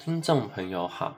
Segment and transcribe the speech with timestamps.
[0.00, 1.14] 听众朋友好，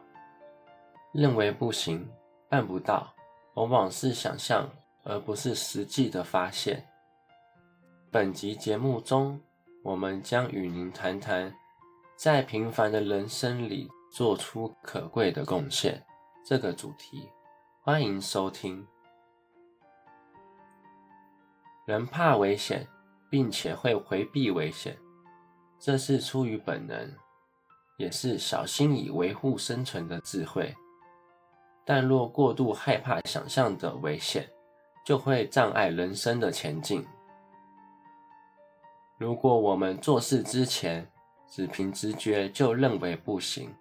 [1.13, 2.05] 认为不行、
[2.49, 3.15] 办不到，
[3.55, 4.69] 往往是想象
[5.05, 6.85] 而不是实际的发现。
[8.11, 9.41] 本集节目中，
[9.85, 11.55] 我们将与您谈谈，
[12.17, 16.05] 在平凡的人生里做出可贵的贡献
[16.45, 17.29] 这个主题。
[17.83, 18.85] 欢迎收听。
[21.87, 22.85] 人怕危险，
[23.31, 24.99] 并且会回避危险，
[25.79, 27.15] 这是出于本能。
[28.03, 30.75] 也是小心以维护生存的智慧，
[31.85, 34.45] 但若过度害怕想象的危险，
[35.07, 37.07] 就会障碍人生的前进。
[39.19, 41.09] 如果我们做事之前
[41.49, 43.73] 只凭直觉就认为不行，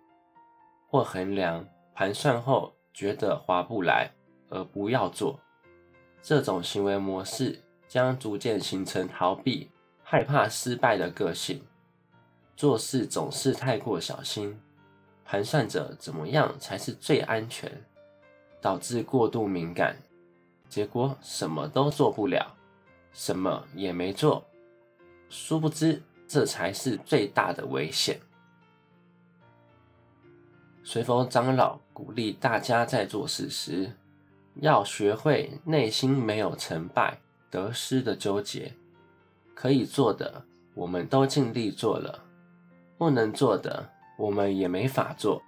[0.87, 4.07] 或衡量盘算后觉得划不来
[4.49, 5.39] 而不要做，
[6.21, 9.71] 这种行为模式将逐渐形成逃避、
[10.03, 11.59] 害怕失败的个性。
[12.55, 14.59] 做事总是太过小心，
[15.25, 17.71] 盘算着怎么样才是最安全，
[18.61, 19.97] 导致过度敏感，
[20.69, 22.55] 结果什么都做不了，
[23.11, 24.45] 什么也没做。
[25.29, 28.19] 殊不知，这才是最大的危险。
[30.83, 33.91] 随佛长老鼓励大家在做事时，
[34.55, 37.17] 要学会内心没有成败
[37.49, 38.73] 得失的纠结，
[39.55, 40.43] 可以做的，
[40.73, 42.21] 我们都尽力做了。
[43.01, 45.41] 不能做的，我们也没法做。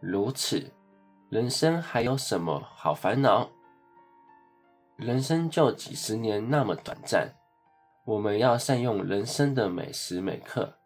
[0.00, 0.72] 如此，
[1.28, 3.48] 人生还有什么好烦恼？
[4.96, 7.32] 人生就几十年那么短暂，
[8.04, 10.78] 我们要善用人生的每时每刻，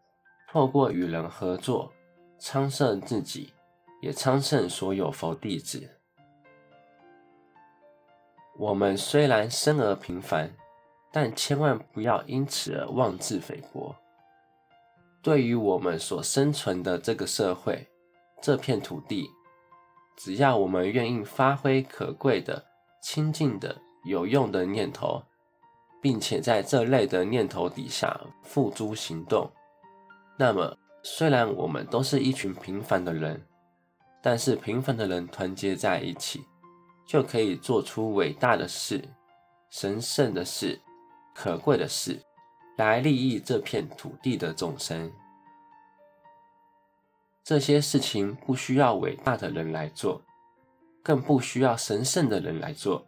[0.51, 1.91] 透过与人合作，
[2.39, 3.55] 昌盛自己，
[4.03, 5.89] 也昌盛所有佛弟子。
[8.59, 10.55] 我们虽然生而平凡，
[11.11, 13.97] 但千万不要因此而妄自菲薄。
[15.25, 17.89] 对于我们所生存的这个社会、
[18.43, 19.31] 这片土地，
[20.19, 22.63] 只要我们愿意发挥可贵的、
[23.03, 23.75] 清净的、
[24.05, 25.23] 有用的念头，
[26.03, 29.51] 并且在这类的念头底下付诸行动，
[30.39, 33.43] 那么虽然我们都是一群平凡的人，
[34.23, 36.45] 但是平凡的人团结在一起，
[37.07, 39.03] 就可以做出伟大的事、
[39.71, 40.79] 神圣的事、
[41.35, 42.21] 可贵的事。
[42.77, 45.13] 来利益这片土地的众生，
[47.45, 50.23] 这些事情不需要伟大的人来做，
[51.03, 53.07] 更不需要神圣的人来做，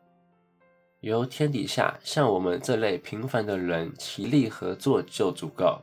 [1.00, 5.82] 由天底下像我们这类平凡的人齐力合作就足够。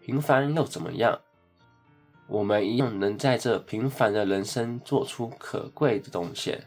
[0.00, 1.20] 平凡又怎么样？
[2.26, 6.62] 我们一样能在这平凡的人生做出可贵的贡献，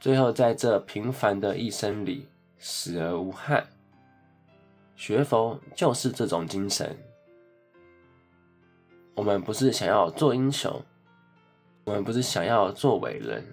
[0.00, 2.28] 最后在这平凡的一生里
[2.58, 3.66] 死而无憾。
[4.96, 6.96] 学佛就是这种精神。
[9.14, 10.82] 我们不是想要做英雄，
[11.84, 13.44] 我们不是想要做伟人，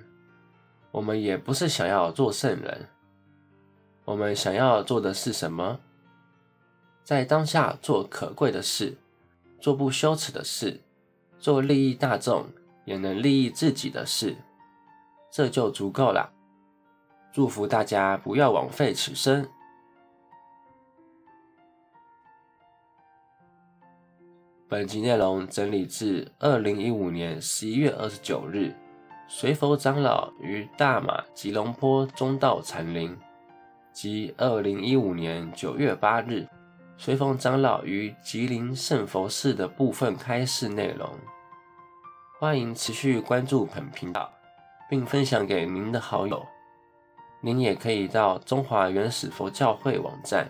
[0.92, 2.88] 我们也不是想要做圣人。
[4.06, 5.80] 我们想要做的是什么？
[7.04, 8.98] 在当下做可贵的事，
[9.60, 10.80] 做不羞耻的事，
[11.40, 12.48] 做利益大众
[12.86, 14.36] 也能利益自己的事，
[15.30, 16.32] 这就足够了。
[17.34, 19.46] 祝福大家不要枉费此生。
[24.70, 28.74] 本集内容整理自二零一五年十一月二十九日，
[29.28, 33.16] 随佛长老于大马吉隆坡中道禅林，
[33.92, 36.48] 及二零一五年九月八日，
[36.98, 41.08] 随佛长老于吉林圣佛寺的部分开示内容。
[42.40, 44.32] 欢迎持续关注本频道，
[44.90, 46.44] 并分享给您的好友。
[47.42, 50.50] 您也可以到中华原始佛教会网站，